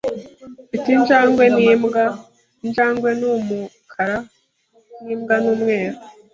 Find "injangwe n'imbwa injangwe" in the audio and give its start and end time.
0.97-3.09